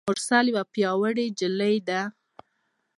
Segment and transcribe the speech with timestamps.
[0.09, 2.01] مرسل یوه پیاوړي نجلۍ ده.